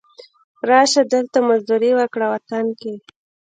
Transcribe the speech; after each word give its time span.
را 0.69 0.79
شه، 0.91 1.01
دلته 1.13 1.37
مزدوري 1.47 1.91
وکړه 1.95 2.25
وطن 2.33 2.65
کې 2.79 2.93